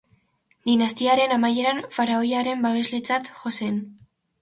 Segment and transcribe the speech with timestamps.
[0.69, 3.83] Dinastiaren amaieran faraoiaren babesletzat jo zen.